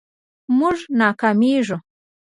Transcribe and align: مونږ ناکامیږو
مونږ 0.57 0.77
ناکامیږو 0.99 1.77